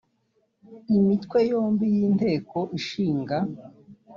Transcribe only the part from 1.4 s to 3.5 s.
yombi y inteko ishinga